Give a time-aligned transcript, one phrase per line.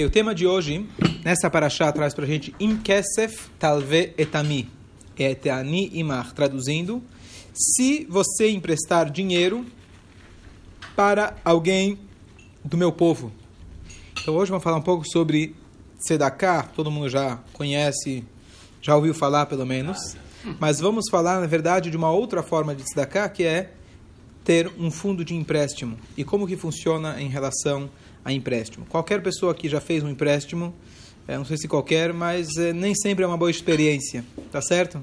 [0.00, 0.88] O tema de hoje,
[1.22, 4.70] nessa paraxá, traz para a gente Im Kesef Talve Etami.
[5.18, 6.32] Eteani Imar.
[6.32, 7.02] Traduzindo,
[7.52, 9.66] se você emprestar dinheiro
[10.96, 11.98] para alguém
[12.64, 13.30] do meu povo.
[14.18, 15.54] Então hoje vamos falar um pouco sobre
[15.98, 18.24] Sedaká, todo mundo já conhece,
[18.80, 20.16] já ouviu falar pelo menos.
[20.58, 23.74] Mas vamos falar, na verdade, de uma outra forma de Sedaká, que é
[24.42, 25.98] ter um fundo de empréstimo.
[26.16, 27.90] E como que funciona em relação
[28.30, 28.84] empréstimo.
[28.86, 30.74] Qualquer pessoa que já fez um empréstimo,
[31.26, 35.00] é, não sei se qualquer, mas é, nem sempre é uma boa experiência, tá certo?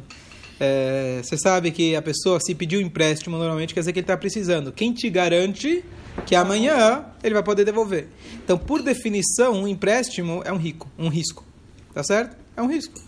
[0.60, 4.18] É, você sabe que a pessoa, se pediu empréstimo, normalmente quer dizer que ele está
[4.18, 4.72] precisando.
[4.72, 5.84] Quem te garante
[6.26, 8.08] que amanhã ele vai poder devolver?
[8.44, 11.46] Então, por definição, um empréstimo é um rico, um risco,
[11.94, 12.36] tá certo?
[12.58, 13.00] É um risco.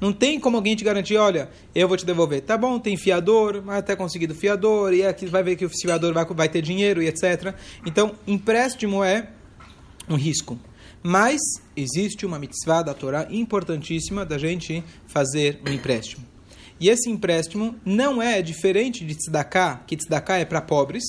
[0.00, 2.40] Não tem como alguém te garantir, olha, eu vou te devolver.
[2.40, 6.12] Tá bom, tem fiador, vai até conseguido fiador, e aqui vai ver que o fiador
[6.12, 7.54] vai, vai ter dinheiro e etc.
[7.86, 9.28] Então, empréstimo é
[10.08, 10.58] um risco.
[11.02, 11.40] Mas
[11.76, 16.24] existe uma mitzvah da Torá importantíssima da gente fazer um empréstimo.
[16.80, 21.04] E esse empréstimo não é diferente de tzedakah, que tzedakah é para pobres,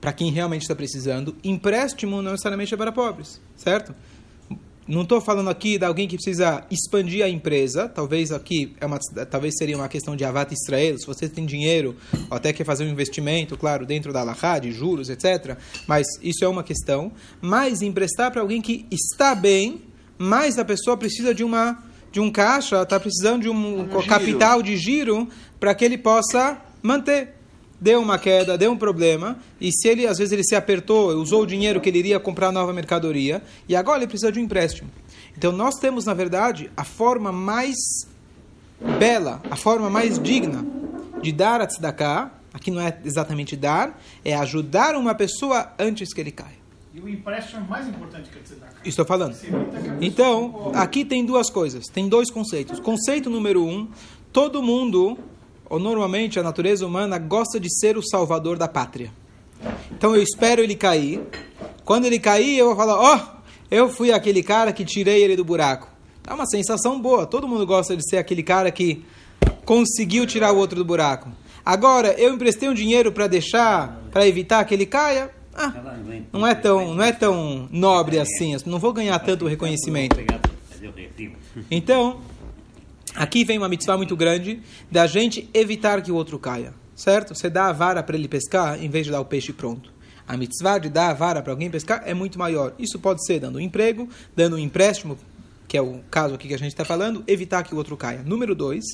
[0.00, 1.36] para quem realmente está precisando.
[1.44, 3.94] Empréstimo não necessariamente é para pobres, certo?
[4.86, 7.88] Não estou falando aqui de alguém que precisa expandir a empresa.
[7.88, 8.98] Talvez aqui é uma,
[9.30, 10.98] talvez seria uma questão de avat Israel.
[10.98, 11.96] Se você tem dinheiro,
[12.30, 15.56] ou até quer fazer um investimento, claro, dentro da Alahá, de juros, etc.
[15.86, 17.10] Mas isso é uma questão.
[17.40, 19.80] Mas emprestar para alguém que está bem,
[20.18, 21.82] mas a pessoa precisa de uma
[22.12, 26.62] de um caixa, está precisando de um, um capital de giro para que ele possa
[26.80, 27.33] manter
[27.84, 31.42] deu uma queda, deu um problema, e se ele, às vezes, ele se apertou, usou
[31.42, 34.90] o dinheiro que ele iria comprar nova mercadoria, e agora ele precisa de um empréstimo.
[35.36, 37.74] Então, nós temos, na verdade, a forma mais
[38.98, 40.64] bela, a forma mais digna
[41.20, 46.22] de dar a tzedakah, aqui não é exatamente dar, é ajudar uma pessoa antes que
[46.22, 46.64] ele caia.
[46.94, 48.80] E o empréstimo é mais importante que a tzedakah.
[48.82, 49.36] Estou falando.
[50.00, 52.80] Então, aqui tem duas coisas, tem dois conceitos.
[52.80, 53.88] Conceito número um,
[54.32, 55.18] todo mundo
[55.68, 59.10] ou normalmente a natureza humana gosta de ser o salvador da pátria.
[59.90, 61.20] Então eu espero ele cair.
[61.84, 63.34] Quando ele cair, eu vou falar: Ó, oh,
[63.70, 65.88] eu fui aquele cara que tirei ele do buraco.
[66.26, 67.26] É uma sensação boa.
[67.26, 69.04] Todo mundo gosta de ser aquele cara que
[69.64, 71.30] conseguiu tirar o outro do buraco.
[71.64, 75.30] Agora, eu emprestei um dinheiro para deixar, para evitar que ele caia.
[75.54, 75.72] Ah,
[76.32, 78.56] não é tão, não é tão nobre assim.
[78.66, 80.16] Não vou ganhar tanto reconhecimento.
[81.70, 82.20] Então,
[83.14, 84.60] Aqui vem uma mitzvah muito grande
[84.90, 87.32] da gente evitar que o outro caia, certo?
[87.32, 89.92] Você dá a vara para ele pescar em vez de dar o peixe pronto.
[90.26, 92.74] A mitzvah de dar a vara para alguém pescar é muito maior.
[92.76, 95.16] Isso pode ser dando um emprego, dando um empréstimo,
[95.68, 98.20] que é o caso aqui que a gente está falando, evitar que o outro caia.
[98.24, 98.84] Número dois,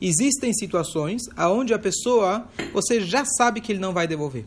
[0.00, 4.44] existem situações onde a pessoa, você já sabe que ele não vai devolver.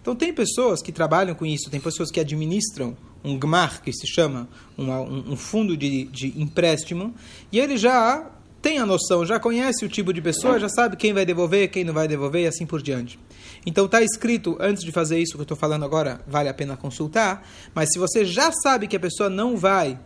[0.00, 4.06] Então tem pessoas que trabalham com isso, tem pessoas que administram um GMAR, que se
[4.06, 7.14] chama um, um, fundo de, de empréstimo,
[7.52, 8.30] e ele já
[8.62, 11.84] tem a noção, já conhece o tipo de pessoa, já sabe quem vai devolver, quem
[11.84, 13.18] não vai devolver e assim por diante.
[13.64, 16.76] Então está escrito, antes de fazer isso que eu estou falando agora, vale a pena
[16.76, 19.98] consultar, mas se você já sabe que a pessoa não vai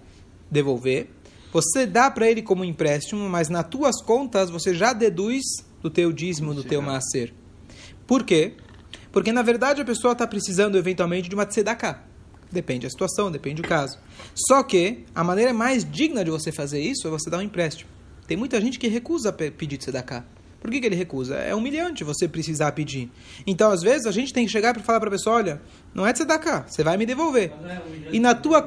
[0.50, 1.08] devolver,
[1.52, 5.42] você dá para ele como empréstimo, mas nas tuas contas você já deduz
[5.80, 7.32] do teu dízimo, do teu macer.
[8.06, 8.54] Por quê?
[9.12, 12.02] Porque na verdade a pessoa está precisando eventualmente de uma tzedakah.
[12.54, 13.98] Depende da situação, depende do caso.
[14.32, 17.90] Só que a maneira mais digna de você fazer isso é você dar um empréstimo.
[18.28, 20.24] Tem muita gente que recusa pedir tzedakah.
[20.60, 21.34] Por que, que ele recusa?
[21.34, 23.10] É humilhante você precisar pedir.
[23.44, 25.60] Então, às vezes, a gente tem que chegar para falar para a pessoa, olha,
[25.92, 27.50] não é tzedakah, você vai me devolver.
[27.50, 27.82] É
[28.12, 28.62] e na tua...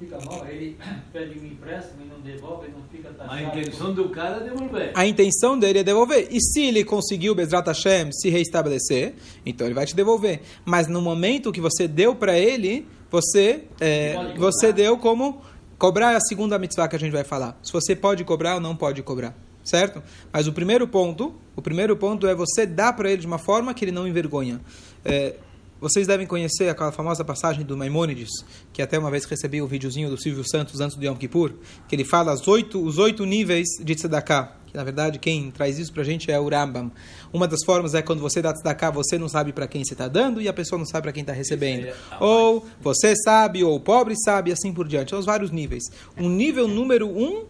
[0.00, 0.78] Fica mal, ele
[1.12, 3.38] pede um empréstimo e não devolve, não fica taxado.
[3.38, 4.92] A intenção do cara é devolver.
[4.94, 6.28] A intenção dele é devolver.
[6.30, 9.12] E se ele conseguiu, Bezrat Hashem, se reestabelecer,
[9.44, 10.40] então ele vai te devolver.
[10.64, 15.42] Mas no momento que você deu para ele, você, é, você deu como
[15.76, 17.58] cobrar a segunda mitzvah que a gente vai falar.
[17.62, 20.02] Se você pode cobrar ou não pode cobrar, certo?
[20.32, 23.74] Mas o primeiro ponto, o primeiro ponto é você dar para ele de uma forma
[23.74, 24.62] que ele não envergonha.
[25.04, 25.34] É,
[25.80, 28.30] vocês devem conhecer aquela famosa passagem do Maimônides,
[28.72, 31.54] que até uma vez recebi o videozinho do Silvio Santos antes do Yom Kippur,
[31.88, 35.78] que ele fala os oito, os oito níveis de tzedakah que na verdade quem traz
[35.78, 36.90] isso para a gente é o Rambam.
[37.32, 40.08] Uma das formas é quando você dá tzedakah, você não sabe para quem você está
[40.08, 41.86] dando e a pessoa não sabe para quem está recebendo.
[41.88, 45.10] É ou você sabe, ou o pobre sabe, e assim por diante.
[45.10, 45.84] São os vários níveis.
[46.16, 47.46] O nível número um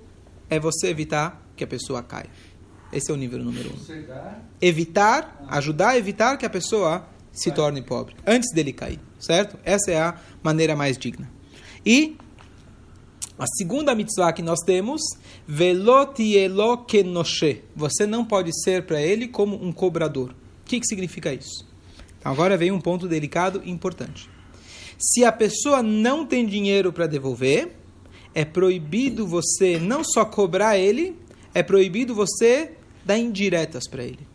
[0.48, 2.30] é você evitar que a pessoa caia.
[2.92, 3.78] Esse é o nível número um.
[4.60, 9.58] Evitar, ajudar a evitar que a pessoa se torne pobre, antes dele cair, certo?
[9.64, 11.30] Essa é a maneira mais digna.
[11.84, 12.16] E
[13.38, 15.00] a segunda mitzvah que nós temos,
[15.46, 17.62] velotielo kenoshe.
[17.74, 20.30] Você não pode ser para ele como um cobrador.
[20.30, 20.34] O
[20.66, 21.66] que, que significa isso?
[22.18, 24.28] Então agora vem um ponto delicado e importante.
[24.98, 27.74] Se a pessoa não tem dinheiro para devolver,
[28.34, 31.16] é proibido você não só cobrar ele,
[31.54, 32.72] é proibido você
[33.04, 34.28] dar indiretas para ele.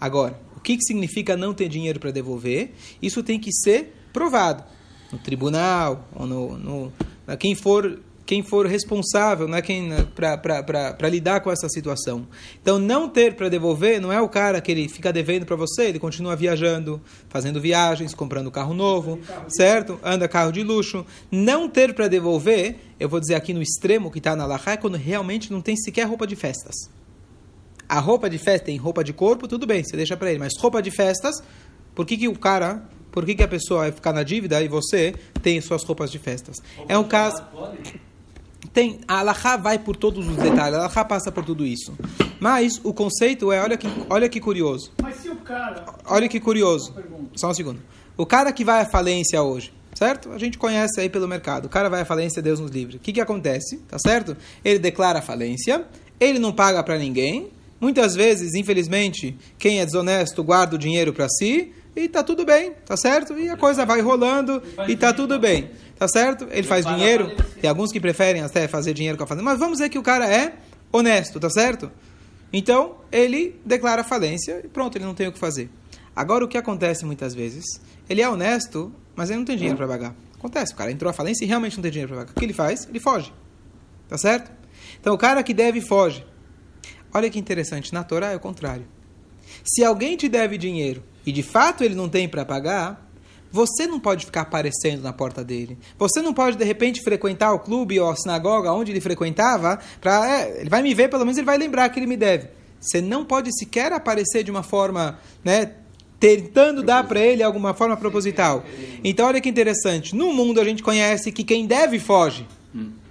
[0.00, 2.72] Agora, que, que significa não ter dinheiro para devolver?
[3.00, 4.64] Isso tem que ser provado
[5.12, 6.92] no tribunal ou no, no
[7.38, 12.26] quem for quem for responsável quem né, para lidar com essa situação.
[12.60, 15.88] Então, não ter para devolver não é o cara que ele fica devendo para você,
[15.88, 20.00] ele continua viajando, fazendo viagens, comprando carro novo, certo?
[20.02, 21.04] Anda carro de luxo.
[21.30, 24.76] Não ter para devolver, eu vou dizer aqui no extremo que está na Lahá, é
[24.78, 26.74] quando realmente não tem sequer roupa de festas.
[27.94, 30.52] A roupa de festa tem roupa de corpo, tudo bem, você deixa para ele, mas
[30.58, 31.40] roupa de festas,
[31.94, 32.82] por que, que o cara
[33.12, 36.18] por que, que, a pessoa vai ficar na dívida e você tem suas roupas de
[36.18, 36.56] festas?
[36.88, 37.40] É um caso.
[38.72, 41.96] Tem, a Alaha vai por todos os detalhes, a Alaha passa por tudo isso.
[42.40, 44.90] Mas o conceito é, olha que, olha que curioso.
[45.00, 45.84] Mas se o cara.
[46.06, 46.92] Olha que curioso.
[47.36, 47.80] Só um segundo.
[48.16, 50.32] O cara que vai à falência hoje, certo?
[50.32, 51.66] A gente conhece aí pelo mercado.
[51.66, 52.96] O cara vai à falência, Deus nos livre.
[52.96, 53.78] O que, que acontece?
[53.86, 54.36] Tá certo?
[54.64, 55.84] Ele declara a falência,
[56.18, 57.53] ele não paga para ninguém.
[57.80, 62.72] Muitas vezes, infelizmente, quem é desonesto guarda o dinheiro para si e tá tudo bem,
[62.84, 63.38] tá certo?
[63.38, 65.70] E a coisa vai rolando e tá tudo bem.
[65.98, 66.46] Tá certo?
[66.50, 67.30] Ele faz dinheiro.
[67.60, 69.44] Tem alguns que preferem até fazer dinheiro com a fazenda.
[69.44, 70.54] Mas vamos dizer que o cara é
[70.90, 71.90] honesto, tá certo?
[72.52, 75.68] Então, ele declara falência e pronto, ele não tem o que fazer.
[76.14, 77.64] Agora, o que acontece muitas vezes?
[78.08, 80.14] Ele é honesto, mas ele não tem dinheiro para pagar.
[80.36, 82.32] Acontece, o cara entrou à falência e realmente não tem dinheiro para pagar.
[82.32, 82.86] O que ele faz?
[82.88, 83.32] Ele foge.
[84.08, 84.52] Tá certo?
[85.00, 86.24] Então, o cara que deve foge.
[87.14, 88.84] Olha que interessante, na Torá é o contrário.
[89.62, 93.08] Se alguém te deve dinheiro e de fato ele não tem para pagar,
[93.52, 95.78] você não pode ficar aparecendo na porta dele.
[95.96, 99.78] Você não pode, de repente, frequentar o clube ou a sinagoga onde ele frequentava.
[100.00, 102.48] Pra, é, ele vai me ver, pelo menos ele vai lembrar que ele me deve.
[102.80, 105.70] Você não pode sequer aparecer de uma forma, né,
[106.18, 108.64] tentando dar para ele alguma forma proposital.
[109.04, 110.16] Então, olha que interessante.
[110.16, 112.48] No mundo a gente conhece que quem deve foge.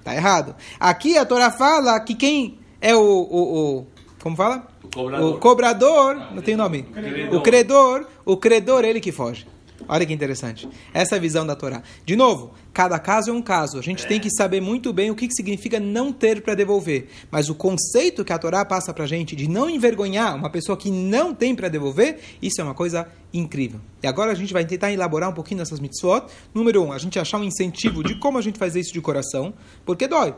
[0.04, 0.58] Tá errado.
[0.78, 3.88] Aqui a Torá fala que quem é o, o, o
[4.24, 4.66] como fala?
[4.82, 5.36] O cobrador.
[5.36, 6.84] O cobrador, não tem nome.
[6.84, 7.36] Credor.
[7.36, 9.46] O credor, o credor ele que foge.
[9.86, 10.66] Olha que interessante.
[10.94, 11.84] Essa é a visão da Torá.
[12.06, 13.78] De novo, cada caso é um caso.
[13.78, 17.10] A gente tem que saber muito bem o que significa não ter para devolver.
[17.30, 20.78] Mas o conceito que a Torá passa para a gente de não envergonhar uma pessoa
[20.78, 23.82] que não tem para devolver, isso é uma coisa incrível.
[24.02, 26.28] E agora a gente vai tentar elaborar um pouquinho dessas mitzvot.
[26.54, 29.54] Número um, a gente achar um incentivo de como a gente faz isso de coração,
[29.86, 30.34] porque dói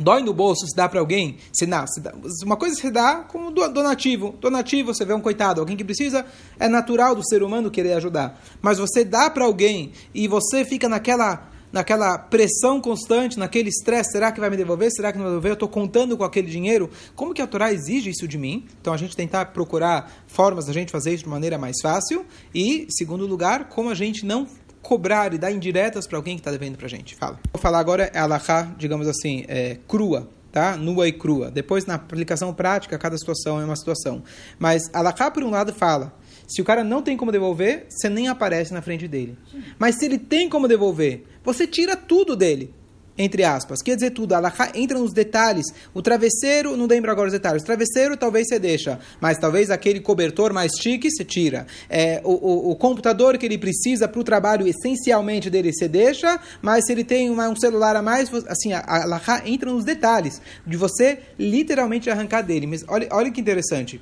[0.00, 2.14] dói no bolso se dá para alguém, se se dá,
[2.44, 4.34] uma coisa você dá como donativo.
[4.40, 6.24] Donativo, você vê um coitado, alguém que precisa,
[6.58, 8.40] é natural do ser humano querer ajudar.
[8.60, 14.32] Mas você dá para alguém e você fica naquela naquela pressão constante, naquele estresse, será
[14.32, 14.90] que vai me devolver?
[14.90, 15.52] Será que não vai devolver?
[15.52, 16.90] Eu estou contando com aquele dinheiro.
[17.14, 18.66] Como que a Torá exige isso de mim?
[18.80, 22.26] Então a gente tentar procurar formas da gente fazer isso de maneira mais fácil.
[22.52, 24.48] E, segundo lugar, como a gente não
[24.82, 27.14] cobrar e dar indiretas para alguém que está devendo para a gente.
[27.14, 27.38] Fala.
[27.52, 30.76] Vou falar agora é alahá, digamos assim, é, crua, tá?
[30.76, 31.50] Nua e crua.
[31.50, 34.22] Depois, na aplicação prática, cada situação é uma situação.
[34.58, 36.18] Mas alahá, por um lado, fala
[36.50, 39.38] se o cara não tem como devolver, você nem aparece na frente dele.
[39.78, 42.74] Mas se ele tem como devolver, você tira tudo dele
[43.20, 43.82] entre aspas.
[43.82, 45.66] Quer dizer tudo, ela entra nos detalhes.
[45.92, 47.62] O travesseiro, não lembro agora os detalhes.
[47.62, 51.66] O travesseiro talvez você deixa, mas talvez aquele cobertor mais chique você tira.
[51.88, 56.40] É, o, o, o, computador que ele precisa para o trabalho essencialmente dele você deixa,
[56.62, 60.40] mas se ele tem uma, um celular a mais, assim, a, a entra nos detalhes
[60.66, 62.66] de você literalmente arrancar dele.
[62.66, 64.00] Mas olha, olha que interessante.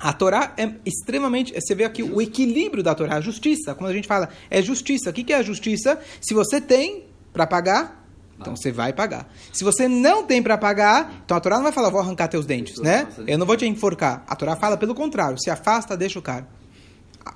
[0.00, 1.52] A Torá é extremamente.
[1.52, 3.74] Você vê aqui o equilíbrio da Torá, a justiça.
[3.74, 6.00] Quando a gente fala é justiça, o que é a justiça?
[6.22, 7.99] Se você tem para pagar,
[8.40, 9.30] então você vai pagar.
[9.52, 12.46] Se você não tem para pagar, então a Torá não vai falar, vou arrancar teus
[12.46, 13.06] dentes, né?
[13.26, 14.24] Eu não vou te enforcar.
[14.26, 16.48] A Torá fala pelo contrário, se afasta, deixa o cara.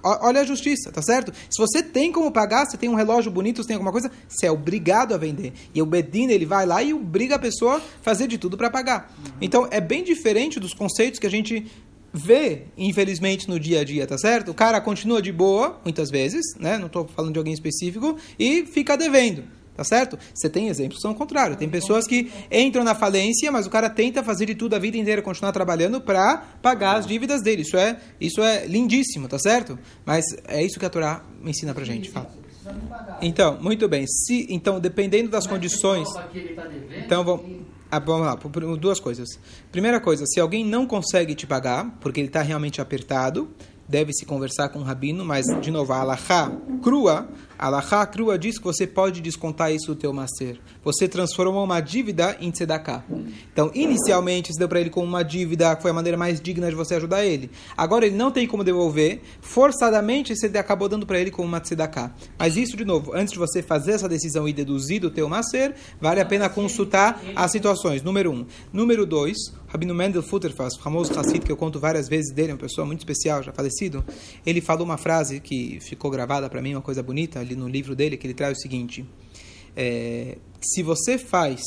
[0.02, 1.30] Olha a justiça, tá certo?
[1.50, 4.46] Se você tem como pagar, você tem um relógio bonito, você tem alguma coisa, você
[4.46, 5.52] é obrigado a vender.
[5.74, 8.70] E o Bedin, ele vai lá e obriga a pessoa a fazer de tudo para
[8.70, 9.14] pagar.
[9.42, 11.70] Então, é bem diferente dos conceitos que a gente
[12.12, 14.52] vê, infelizmente, no dia a dia, tá certo?
[14.52, 16.78] O cara continua de boa, muitas vezes, né?
[16.78, 19.44] Não estou falando de alguém específico, e fica devendo.
[19.76, 20.16] Tá certo?
[20.32, 21.56] Você tem exemplos que são o contrário.
[21.56, 24.96] Tem pessoas que entram na falência, mas o cara tenta fazer de tudo a vida
[24.96, 27.62] inteira, continuar trabalhando para pagar as dívidas dele.
[27.62, 29.78] Isso é, isso é lindíssimo, tá certo?
[30.04, 32.08] Mas é isso que a Torá ensina pra gente.
[32.08, 32.30] Fala.
[33.20, 34.06] Então, muito bem.
[34.06, 36.08] Se, então, dependendo das condições.
[37.04, 38.76] Então, vamos, ah, vamos lá.
[38.76, 39.28] Duas coisas.
[39.70, 43.48] Primeira coisa, se alguém não consegue te pagar, porque ele está realmente apertado,
[43.88, 46.16] deve-se conversar com o rabino, mas, de novo, a
[46.82, 50.60] crua Alahá crua diz que você pode descontar isso do teu macer.
[50.82, 53.04] Você transformou uma dívida em tzedakah.
[53.52, 56.68] Então, inicialmente, você deu para ele como uma dívida, que foi a maneira mais digna
[56.68, 57.50] de você ajudar ele.
[57.76, 59.20] Agora ele não tem como devolver.
[59.40, 62.12] Forçadamente, você acabou dando para ele como uma tzedakah.
[62.38, 65.74] Mas isso, de novo, antes de você fazer essa decisão e deduzir do teu macer,
[66.00, 68.02] vale a pena consultar as situações.
[68.02, 68.46] Número um.
[68.72, 69.36] Número dois,
[69.74, 73.42] Rabino Mendel Futterfass, famoso Hassid que eu conto várias vezes dele, uma pessoa muito especial,
[73.42, 74.04] já falecido,
[74.46, 77.94] ele falou uma frase que ficou gravada para mim, uma coisa bonita, ali no livro
[77.94, 79.04] dele, que ele traz o seguinte:
[79.76, 81.60] é, se você faz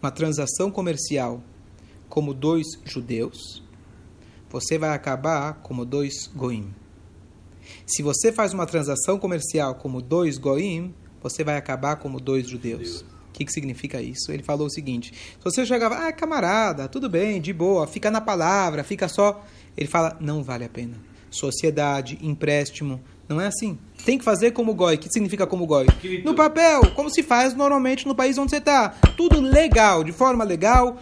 [0.00, 1.42] uma transação comercial
[2.08, 3.62] como dois judeus,
[4.50, 6.74] você vai acabar como dois goim.
[7.86, 13.00] Se você faz uma transação comercial como dois goim, você vai acabar como dois judeus.
[13.00, 14.30] O que, que significa isso?
[14.30, 18.20] Ele falou o seguinte: se você chegava, ah, camarada, tudo bem, de boa, fica na
[18.20, 19.44] palavra, fica só.
[19.76, 20.98] Ele fala, não vale a pena.
[21.30, 23.78] Sociedade, empréstimo, não é assim.
[24.04, 24.96] Tem que fazer como goi.
[24.96, 25.86] O que significa como goi?
[26.24, 28.90] No papel, como se faz normalmente no país onde você está.
[29.16, 30.98] Tudo legal, de forma legal,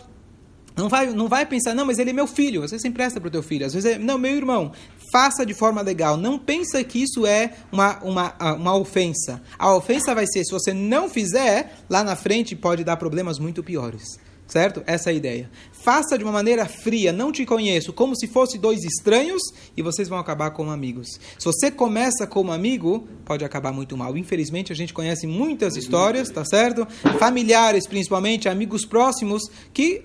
[0.77, 2.63] não vai, não vai pensar, não, mas ele é meu filho.
[2.63, 3.67] Às vezes você empresta para o teu filho.
[3.67, 4.73] Às vezes é, não, meu irmão.
[5.13, 6.17] Faça de forma legal.
[6.17, 9.43] Não pensa que isso é uma, uma, uma ofensa.
[9.59, 13.63] A ofensa vai ser, se você não fizer, lá na frente pode dar problemas muito
[13.63, 14.19] piores.
[14.51, 14.83] Certo?
[14.85, 15.51] Essa é a ideia.
[15.71, 19.41] Faça de uma maneira fria, não te conheço, como se fosse dois estranhos
[19.77, 21.07] e vocês vão acabar como amigos.
[21.39, 24.17] Se você começa como amigo, pode acabar muito mal.
[24.17, 26.85] Infelizmente, a gente conhece muitas histórias, tá certo?
[27.21, 30.03] Familiares, principalmente, amigos próximos, que,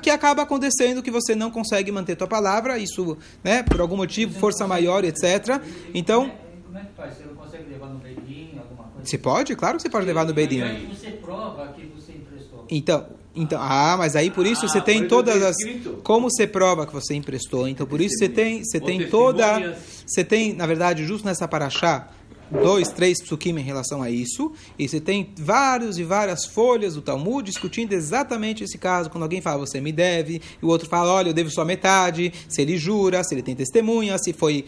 [0.00, 4.38] que acaba acontecendo que você não consegue manter tua palavra, isso, né, por algum motivo,
[4.38, 5.60] força maior, etc.
[5.92, 6.30] Então.
[6.64, 7.16] Como é que faz?
[7.16, 9.04] Você não consegue levar no beidinho, alguma coisa?
[9.08, 9.56] Você pode?
[9.56, 10.94] Claro que você pode levar no beidinho.
[10.94, 12.64] Você prova que você emprestou.
[12.70, 15.56] Então, então, ah, mas aí por isso Ah, você tem todas as
[16.02, 17.66] como você prova que você emprestou.
[17.66, 19.76] Então por isso você tem você tem toda
[20.06, 22.08] você tem na verdade justo nessa paraxá
[22.50, 27.02] dois, três psukim em relação a isso, e você tem vários e várias folhas do
[27.02, 31.12] Talmud discutindo exatamente esse caso, quando alguém fala, você me deve, e o outro fala,
[31.12, 34.66] olha, eu devo só metade, se ele jura, se ele tem testemunha, se foi,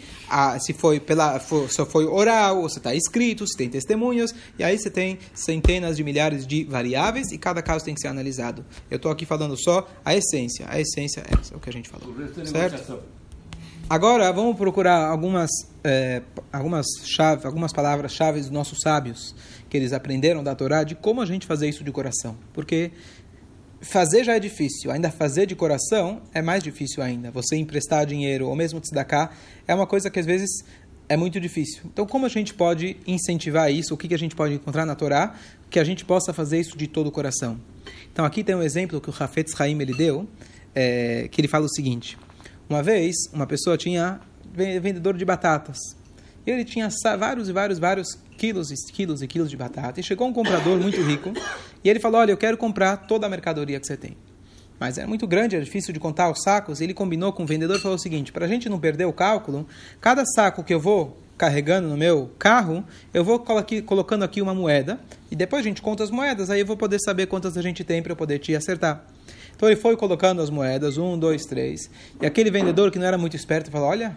[0.60, 4.64] se foi pela, for, se foi oral, ou se está escrito, se tem testemunhas, e
[4.64, 8.64] aí você tem centenas de milhares de variáveis, e cada caso tem que ser analisado.
[8.90, 11.72] Eu estou aqui falando só a essência, a essência é essa, é o que a
[11.72, 12.14] gente falou.
[12.44, 13.00] Certo?
[13.88, 15.48] Agora vamos procurar algumas,
[15.84, 16.20] eh,
[16.52, 19.32] algumas, chave, algumas palavras-chave dos nossos sábios
[19.70, 22.36] que eles aprenderam da Torá de como a gente fazer isso de coração.
[22.52, 22.90] Porque
[23.80, 27.30] fazer já é difícil, ainda fazer de coração é mais difícil ainda.
[27.30, 29.30] Você emprestar dinheiro ou mesmo tzedakah
[29.68, 30.64] é uma coisa que às vezes
[31.08, 31.82] é muito difícil.
[31.84, 33.94] Então como a gente pode incentivar isso?
[33.94, 35.36] O que, que a gente pode encontrar na Torá
[35.70, 37.60] que a gente possa fazer isso de todo o coração?
[38.12, 40.26] Então aqui tem um exemplo que o Hafetz Haim ele deu,
[40.74, 42.18] eh, que ele fala o seguinte...
[42.68, 44.20] Uma vez, uma pessoa tinha
[44.52, 45.78] ven- vendedor de batatas.
[46.46, 48.08] Ele tinha vários e vários, vários
[48.38, 49.98] quilos e quilos e quilos de batata.
[49.98, 51.32] E chegou um comprador muito rico.
[51.82, 54.16] E ele falou: Olha, eu quero comprar toda a mercadoria que você tem.
[54.78, 56.80] Mas era muito grande, era difícil de contar os sacos.
[56.80, 59.12] Ele combinou com o vendedor e falou o seguinte: para a gente não perder o
[59.12, 59.66] cálculo,
[60.00, 64.40] cada saco que eu vou carregando no meu carro, eu vou colo- aqui- colocando aqui
[64.40, 64.98] uma moeda.
[65.30, 67.82] E depois a gente conta as moedas, aí eu vou poder saber quantas a gente
[67.84, 69.04] tem para eu poder te acertar.
[69.54, 71.90] Então ele foi colocando as moedas, um, dois, três.
[72.20, 74.16] E aquele vendedor que não era muito esperto falou: Olha,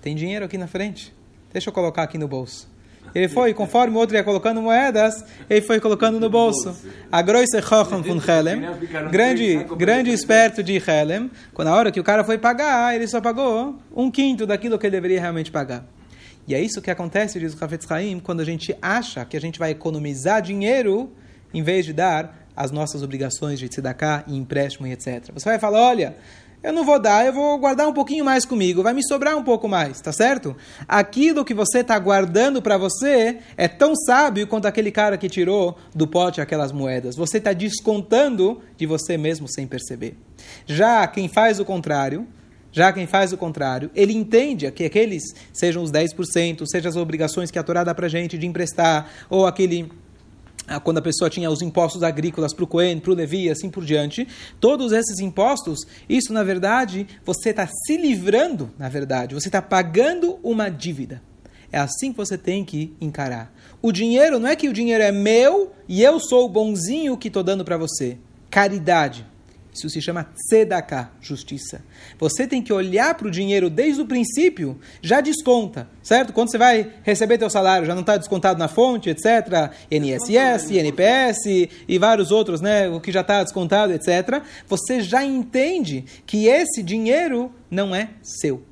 [0.00, 1.12] tem dinheiro aqui na frente,
[1.52, 2.68] deixa eu colocar aqui no bolso.
[3.14, 6.76] Ele foi, conforme o outro ia colocando moedas, ele foi colocando no bolso.
[7.10, 8.60] A Groisse Chochem von Helem,
[9.10, 13.20] grande, grande esperto de Helem, quando a hora que o cara foi pagar, ele só
[13.20, 15.84] pagou um quinto daquilo que ele deveria realmente pagar.
[16.46, 19.40] E é isso que acontece, diz o Hafetz Haim, quando a gente acha que a
[19.40, 21.10] gente vai economizar dinheiro
[21.52, 25.30] em vez de dar as nossas obrigações de tzedakah e empréstimo e etc.
[25.34, 26.16] Você vai falar, olha,
[26.62, 29.42] eu não vou dar, eu vou guardar um pouquinho mais comigo, vai me sobrar um
[29.44, 30.56] pouco mais, tá certo?
[30.88, 35.76] Aquilo que você está guardando para você é tão sábio quanto aquele cara que tirou
[35.94, 37.14] do pote aquelas moedas.
[37.14, 40.16] Você está descontando de você mesmo sem perceber.
[40.64, 42.26] Já quem faz o contrário,
[42.76, 47.50] já quem faz o contrário, ele entende que aqueles sejam os 10%, sejam as obrigações
[47.50, 49.90] que a Torá dá para gente de emprestar, ou aquele
[50.68, 53.70] ah, quando a pessoa tinha os impostos agrícolas para o Cohen, para o Levi assim
[53.70, 54.28] por diante,
[54.60, 60.38] todos esses impostos, isso na verdade, você está se livrando, na verdade, você está pagando
[60.42, 61.22] uma dívida.
[61.72, 63.50] É assim que você tem que encarar.
[63.80, 67.28] O dinheiro, não é que o dinheiro é meu e eu sou o bonzinho que
[67.28, 68.18] estou dando para você.
[68.50, 69.24] Caridade.
[69.76, 71.82] Isso se chama tzedakah, justiça.
[72.18, 76.32] Você tem que olhar para o dinheiro desde o princípio, já desconta, certo?
[76.32, 79.70] Quando você vai receber teu salário, já não está descontado na fonte, etc.
[79.90, 82.88] INSS, INPS e vários outros, né?
[82.88, 84.42] O que já está descontado, etc.
[84.66, 88.62] Você já entende que esse dinheiro não é seu.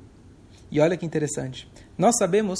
[0.71, 1.67] E olha que interessante.
[1.97, 2.59] Nós sabemos,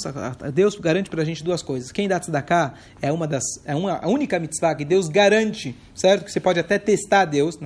[0.54, 1.92] Deus garante para a gente duas coisas.
[1.92, 6.24] Quem dá tzedakah é uma das, é uma, a única mitzvah que Deus garante, certo?
[6.24, 7.58] Que você pode até testar Deus,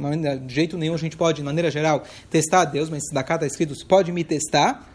[0.45, 3.77] de jeito nenhum a gente pode, de maneira geral, testar Deus, mas tzedakah está escrito,
[3.77, 4.89] você pode me testar.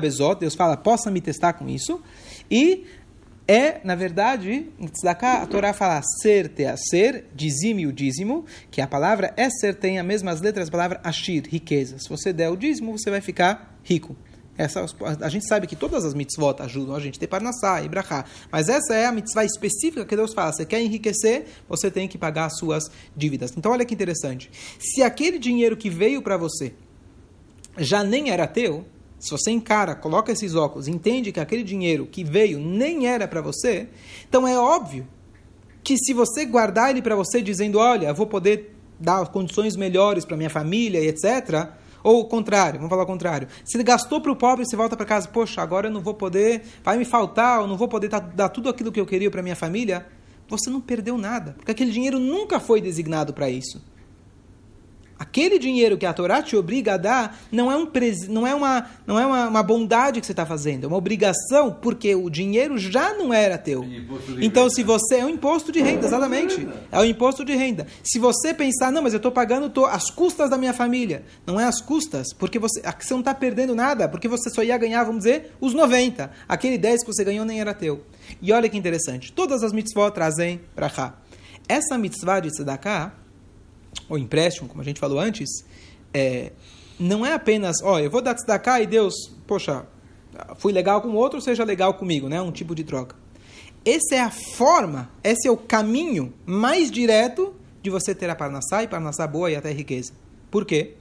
[0.00, 2.00] Bezot, Deus fala, possa me testar com isso.
[2.50, 2.86] E
[3.46, 8.86] é, na verdade, tzedakah, a Torá fala ser, te ser, dizime o dízimo, que a
[8.86, 11.98] palavra é ser tem as mesmas letras da palavra ashir, riqueza.
[11.98, 14.16] Se você der o dízimo, você vai ficar rico.
[14.58, 14.86] Essa,
[15.20, 17.90] a gente sabe que todas as mitzvot ajudam a gente a ter parnassá e
[18.50, 20.52] mas essa é a mitzvah específica que Deus fala.
[20.52, 23.52] Você quer enriquecer, você tem que pagar as suas dívidas.
[23.56, 24.50] Então, olha que interessante.
[24.78, 26.72] Se aquele dinheiro que veio para você
[27.78, 28.86] já nem era teu,
[29.18, 33.40] se você encara, coloca esses óculos, entende que aquele dinheiro que veio nem era para
[33.40, 33.88] você,
[34.28, 35.06] então é óbvio
[35.82, 40.36] que se você guardar ele para você dizendo, olha, vou poder dar condições melhores para
[40.36, 41.68] minha família e etc.,
[42.06, 43.48] ou o contrário, vamos falar o contrário.
[43.64, 46.62] Se gastou para o pobre, você volta para casa, poxa, agora eu não vou poder,
[46.84, 49.56] vai me faltar, eu não vou poder dar tudo aquilo que eu queria para minha
[49.56, 50.06] família.
[50.48, 53.82] Você não perdeu nada, porque aquele dinheiro nunca foi designado para isso.
[55.18, 58.28] Aquele dinheiro que a Torá te obriga a dar não é, um pres...
[58.28, 61.72] não é, uma, não é uma, uma bondade que você está fazendo, é uma obrigação,
[61.72, 63.82] porque o dinheiro já não era teu.
[64.40, 65.16] Então, se você.
[65.16, 66.68] É um imposto de renda, exatamente.
[66.92, 67.86] É o um imposto de renda.
[68.02, 71.24] Se você pensar, não, mas eu estou pagando tô, as custas da minha família.
[71.46, 74.76] Não é as custas, porque você, você não está perdendo nada, porque você só ia
[74.76, 76.30] ganhar, vamos dizer, os 90.
[76.46, 78.04] Aquele 10 que você ganhou nem era teu.
[78.42, 79.32] E olha que interessante.
[79.32, 81.14] Todas as mitzvot trazem para cá.
[81.66, 83.25] Essa mitzvah de tzedakah
[84.08, 85.48] ou empréstimo, como a gente falou antes,
[86.12, 86.52] é,
[86.98, 89.14] não é apenas, ó, eu vou dar tzedakah e Deus,
[89.46, 89.86] poxa,
[90.58, 92.40] fui legal com o outro, seja legal comigo, né?
[92.40, 93.16] Um tipo de troca.
[93.84, 98.82] Essa é a forma, esse é o caminho mais direto de você ter a parnassá
[98.82, 100.12] e parnassá boa e até riqueza.
[100.50, 100.94] Por quê?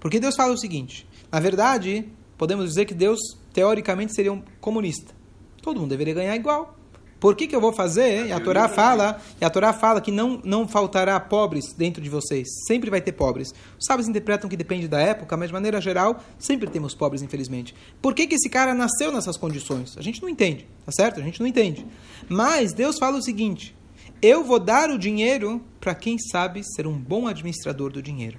[0.00, 2.08] Porque Deus fala o seguinte, na verdade,
[2.38, 3.18] podemos dizer que Deus,
[3.52, 5.14] teoricamente, seria um comunista.
[5.60, 6.78] Todo mundo deveria ganhar igual.
[7.18, 8.26] Por que, que eu vou fazer?
[8.26, 12.10] E a Torá fala, e a Torá fala que não, não faltará pobres dentro de
[12.10, 12.46] vocês.
[12.66, 13.54] Sempre vai ter pobres.
[13.78, 17.74] Os sábios interpretam que depende da época, mas de maneira geral, sempre temos pobres, infelizmente.
[18.02, 19.96] Por que, que esse cara nasceu nessas condições?
[19.96, 21.20] A gente não entende, tá certo?
[21.20, 21.86] A gente não entende.
[22.28, 23.74] Mas Deus fala o seguinte:
[24.20, 28.38] eu vou dar o dinheiro para quem sabe ser um bom administrador do dinheiro.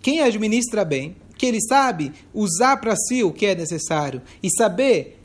[0.00, 5.15] Quem administra bem, que ele sabe usar para si o que é necessário e saber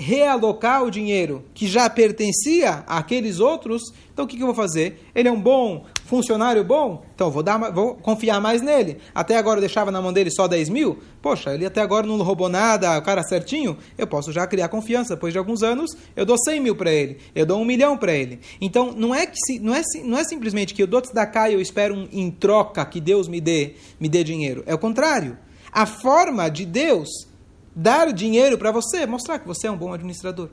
[0.00, 5.06] realocar o dinheiro que já pertencia àqueles outros, então o que, que eu vou fazer?
[5.14, 7.04] Ele é um bom funcionário bom?
[7.14, 8.96] Então vou, dar, vou confiar mais nele.
[9.14, 10.98] Até agora eu deixava na mão dele só 10 mil?
[11.20, 15.14] Poxa, ele até agora não roubou nada, o cara certinho, eu posso já criar confiança.
[15.14, 18.14] Depois de alguns anos, eu dou 100 mil para ele, eu dou um milhão para
[18.14, 18.40] ele.
[18.58, 21.50] Então não é, que se, não, é, não é simplesmente que eu dou da cá
[21.50, 24.64] e eu espero um, em troca que Deus me dê, me dê dinheiro.
[24.66, 25.36] É o contrário.
[25.70, 27.29] A forma de Deus
[27.74, 30.50] dar dinheiro para você, mostrar que você é um bom administrador.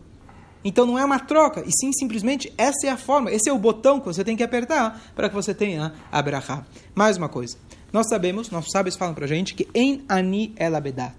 [0.64, 3.58] Então não é uma troca, e sim simplesmente essa é a forma, esse é o
[3.58, 6.66] botão que você tem que apertar para que você tenha a brachá.
[6.94, 7.58] Mais uma coisa,
[7.94, 11.16] nós sabemos, nossos sábios falam para a gente que em ani elabedat,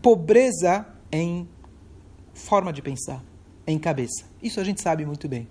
[0.00, 1.48] pobreza em
[2.32, 3.22] forma de pensar,
[3.66, 4.24] em cabeça.
[4.42, 5.48] Isso a gente sabe muito bem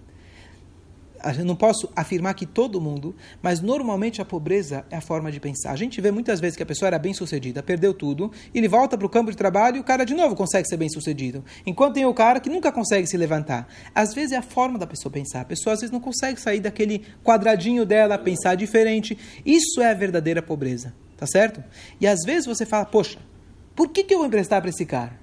[1.38, 5.40] eu não posso afirmar que todo mundo, mas normalmente a pobreza é a forma de
[5.40, 5.72] pensar.
[5.72, 8.98] A gente vê muitas vezes que a pessoa era bem sucedida, perdeu tudo, ele volta
[8.98, 11.44] para o campo de trabalho e o cara de novo consegue ser bem sucedido.
[11.66, 13.68] Enquanto tem o cara que nunca consegue se levantar.
[13.94, 15.42] Às vezes é a forma da pessoa pensar.
[15.42, 19.18] A pessoa às vezes não consegue sair daquele quadradinho dela, pensar diferente.
[19.46, 21.64] Isso é a verdadeira pobreza, tá certo?
[22.00, 23.20] E às vezes você fala, poxa,
[23.76, 25.20] por que, que eu vou emprestar para esse cara?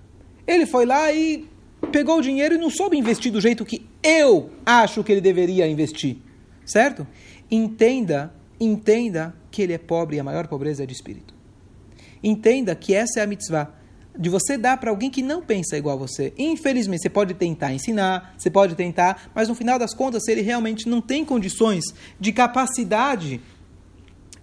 [0.46, 1.48] Ele foi lá e
[1.92, 5.66] pegou o dinheiro e não soube investir do jeito que eu acho que ele deveria
[5.68, 6.18] investir.
[6.64, 7.06] Certo?
[7.50, 11.34] Entenda, entenda que ele é pobre e a maior pobreza é de espírito.
[12.22, 13.72] Entenda que essa é a mitzvah
[14.18, 16.32] de você dar para alguém que não pensa igual a você.
[16.36, 20.40] Infelizmente, você pode tentar ensinar, você pode tentar, mas no final das contas, se ele
[20.42, 21.84] realmente não tem condições
[22.18, 23.40] de capacidade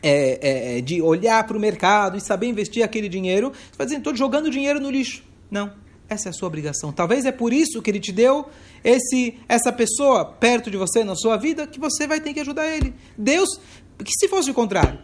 [0.01, 3.85] é, é, é de olhar para o mercado e saber investir aquele dinheiro, você vai
[3.85, 5.23] dizer, estou jogando dinheiro no lixo.
[5.51, 5.73] Não.
[6.07, 6.91] Essa é a sua obrigação.
[6.91, 8.45] Talvez é por isso que ele te deu
[8.83, 12.67] esse, essa pessoa perto de você na sua vida que você vai ter que ajudar
[12.67, 12.93] ele.
[13.17, 13.49] Deus,
[14.03, 14.99] que se fosse o contrário,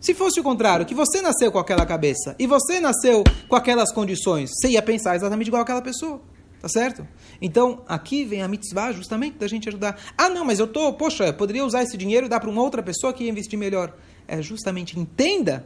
[0.00, 3.92] se fosse o contrário, que você nasceu com aquela cabeça e você nasceu com aquelas
[3.92, 6.20] condições, você ia pensar exatamente igual aquela pessoa.
[6.60, 7.06] Tá certo?
[7.40, 9.96] Então, aqui vem a mitzvah justamente da gente ajudar.
[10.16, 12.60] Ah, não, mas eu tô, poxa, eu poderia usar esse dinheiro e dar para uma
[12.60, 13.94] outra pessoa que ia investir melhor.
[14.26, 15.64] É justamente entenda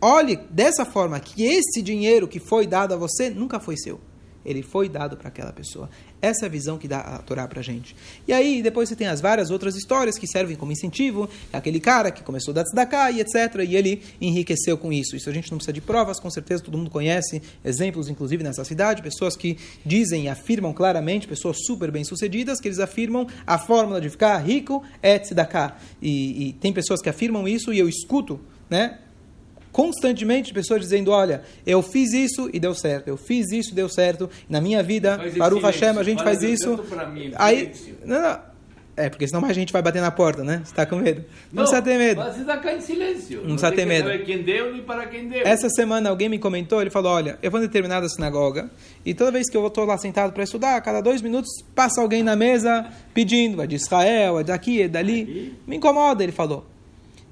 [0.00, 4.00] Olhe dessa forma que esse dinheiro que foi dado a você nunca foi seu.
[4.44, 5.88] ele foi dado para aquela pessoa.
[6.22, 7.94] Essa é a visão que dá a Torá para a gente.
[8.26, 11.28] E aí, depois você tem as várias outras histórias que servem como incentivo.
[11.52, 13.64] Aquele cara que começou a dar tzedakah e etc.
[13.66, 15.14] E ele enriqueceu com isso.
[15.14, 18.64] Isso a gente não precisa de provas, com certeza todo mundo conhece exemplos, inclusive nessa
[18.64, 24.00] cidade, pessoas que dizem e afirmam claramente, pessoas super bem-sucedidas, que eles afirmam a fórmula
[24.00, 25.76] de ficar rico é tzedakah.
[26.00, 28.98] E, e tem pessoas que afirmam isso e eu escuto, né?
[29.72, 33.88] Constantemente pessoas dizendo, olha, eu fiz isso e deu certo, eu fiz isso e deu
[33.88, 36.78] certo, na minha vida, para o Hashem, a gente faz isso.
[37.12, 37.72] Mim, aí,
[38.04, 38.38] não, não,
[39.00, 40.60] é, porque senão mais gente vai bater na porta, né?
[40.62, 41.24] Você está com medo.
[41.50, 42.22] Não, não precisa ter medo.
[42.22, 43.40] Você está cá em silêncio.
[43.40, 44.24] Não, não precisa ter medo.
[44.24, 45.40] quem deu nem para quem deu.
[45.42, 48.70] Essa semana alguém me comentou, ele falou, olha, eu vou em determinada sinagoga
[49.04, 52.02] e toda vez que eu estou lá sentado para estudar, a cada dois minutos passa
[52.02, 55.56] alguém na mesa pedindo, é de Israel, é daqui, é dali.
[55.66, 56.66] Me incomoda, ele falou.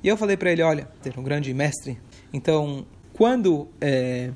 [0.02, 1.98] E eu falei para ele, olha, ter um grande mestre
[2.32, 4.30] então, quando é,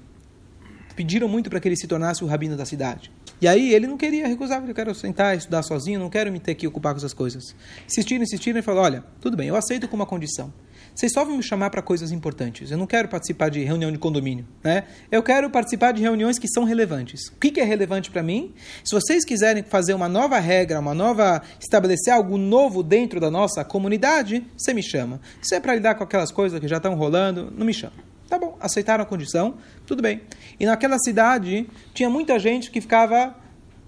[0.94, 3.10] pediram muito para que ele se tornasse o rabino da cidade.
[3.40, 6.54] E aí ele não queria, recusar, eu quero sentar, estudar sozinho, não quero me ter
[6.54, 7.56] que ocupar com essas coisas.
[7.86, 10.52] Insistiram, insistiram e falou, olha, tudo bem, eu aceito com uma condição.
[10.94, 12.70] Vocês só vão me chamar para coisas importantes.
[12.70, 14.84] Eu não quero participar de reunião de condomínio, né?
[15.10, 17.28] Eu quero participar de reuniões que são relevantes.
[17.28, 18.52] O que, que é relevante para mim?
[18.84, 23.64] Se vocês quiserem fazer uma nova regra, uma nova estabelecer algo novo dentro da nossa
[23.64, 25.20] comunidade, você me chama.
[25.40, 27.94] Se é para lidar com aquelas coisas que já estão rolando, não me chama.
[28.28, 30.22] Tá bom, aceitaram a condição, tudo bem.
[30.58, 33.36] E naquela cidade tinha muita gente que ficava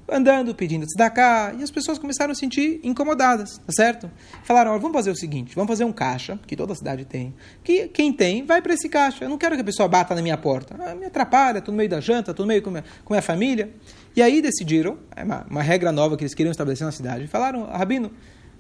[0.09, 4.11] andando, pedindo tzedakah, e as pessoas começaram a se sentir incomodadas, tá certo?
[4.43, 8.13] Falaram, vamos fazer o seguinte, vamos fazer um caixa, que toda cidade tem, que quem
[8.13, 10.77] tem, vai para esse caixa, eu não quero que a pessoa bata na minha porta,
[10.79, 13.23] ah, me atrapalha, estou no meio da janta, estou no meio com minha, com minha
[13.23, 13.71] família,
[14.15, 17.65] e aí decidiram, é uma, uma regra nova que eles queriam estabelecer na cidade, falaram,
[17.65, 18.11] Rabino,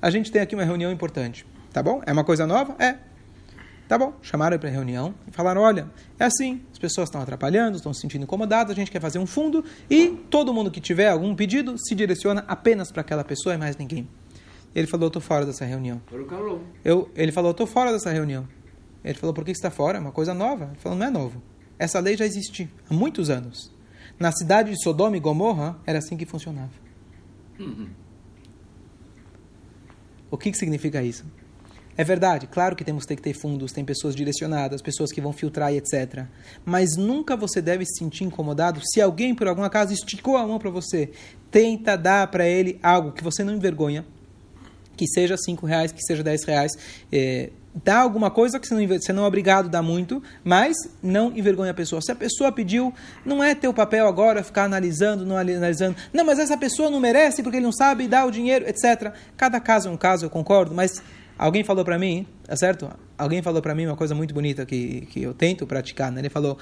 [0.01, 2.03] a gente tem aqui uma reunião importante, tá bom?
[2.07, 2.75] É uma coisa nova?
[2.79, 2.97] É.
[3.87, 7.93] Tá bom, chamaram para reunião e falaram: olha, é assim, as pessoas estão atrapalhando, estão
[7.93, 11.35] se sentindo incomodadas, a gente quer fazer um fundo e todo mundo que tiver algum
[11.35, 14.09] pedido se direciona apenas para aquela pessoa e mais ninguém.
[14.75, 16.01] Ele falou: estou fora dessa reunião.
[16.83, 18.49] Eu, ele falou: estou fora dessa reunião.
[19.05, 19.99] Ele falou: por que você está fora?
[19.99, 20.65] É uma coisa nova.
[20.73, 21.43] Ele falou: não é novo.
[21.79, 23.71] Essa lei já existe há muitos anos.
[24.19, 26.73] Na cidade de Sodoma e Gomorra era assim que funcionava.
[27.59, 27.89] Uhum.
[30.31, 31.25] O que, que significa isso?
[31.97, 35.73] É verdade, claro que temos que ter fundos, tem pessoas direcionadas, pessoas que vão filtrar
[35.73, 36.25] e etc.
[36.65, 40.59] Mas nunca você deve se sentir incomodado se alguém, por algum acaso, esticou a mão
[40.59, 41.11] para você.
[41.51, 44.05] Tenta dar para ele algo que você não envergonha,
[44.97, 46.73] que seja cinco reais, que seja dez reais.
[47.13, 47.51] É,
[47.85, 51.37] dá alguma coisa que você não, você não é obrigado a dar muito, mas não
[51.37, 52.03] envergonha a pessoa.
[52.03, 52.93] Se a pessoa pediu,
[53.25, 55.97] não é teu papel agora ficar analisando, não analisando.
[56.13, 59.13] Não, mas essa pessoa não merece porque ele não sabe dar o dinheiro, etc.
[59.37, 61.01] Cada caso é um caso, eu concordo, mas
[61.39, 62.89] Alguém falou para mim, é certo?
[63.19, 66.11] Alguém falou para mim uma coisa muito bonita que, que eu tento praticar.
[66.13, 66.21] Né?
[66.21, 66.57] Ele falou,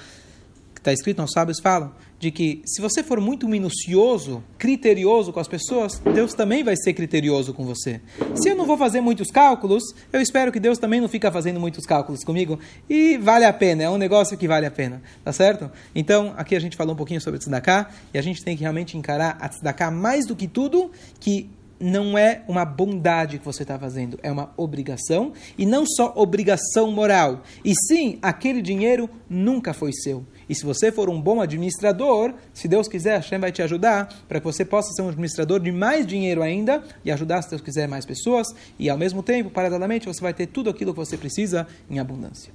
[0.73, 5.39] que está escrito, os sábios falam, de que se você for muito minucioso, criterioso com
[5.39, 8.01] as pessoas, Deus também vai ser criterioso com você.
[8.35, 11.59] Se eu não vou fazer muitos cálculos, eu espero que Deus também não fica fazendo
[11.59, 12.59] muitos cálculos comigo.
[12.89, 15.69] E vale a pena, é um negócio que vale a pena, tá certo?
[15.93, 18.97] Então, aqui a gente falou um pouquinho sobre tzedakah, e a gente tem que realmente
[18.97, 23.77] encarar a tzedakah mais do que tudo, que não é uma bondade que você está
[23.77, 29.91] fazendo, é uma obrigação, e não só obrigação moral, e sim, aquele dinheiro nunca foi
[29.91, 30.25] seu.
[30.47, 34.39] E se você for um bom administrador, se Deus quiser, Hashem vai te ajudar para
[34.39, 37.87] que você possa ser um administrador de mais dinheiro ainda e ajudar, se Deus quiser,
[37.87, 41.67] mais pessoas, e ao mesmo tempo, paralelamente, você vai ter tudo aquilo que você precisa
[41.89, 42.51] em abundância.